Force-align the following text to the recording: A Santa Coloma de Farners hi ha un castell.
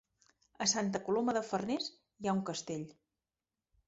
A 0.65 0.67
Santa 0.69 1.01
Coloma 1.09 1.35
de 1.37 1.43
Farners 1.49 1.89
hi 1.89 2.31
ha 2.31 2.35
un 2.39 2.41
castell. 2.47 2.87